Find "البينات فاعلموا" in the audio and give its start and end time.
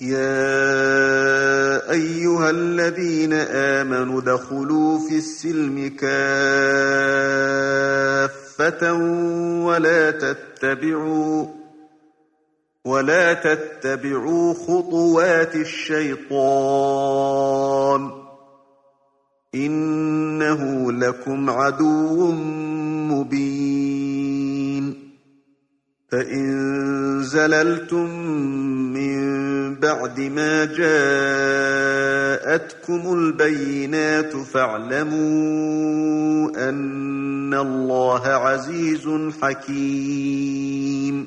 33.14-35.16